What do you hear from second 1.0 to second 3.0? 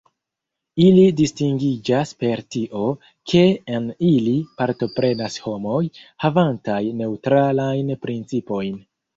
distingiĝas per tio,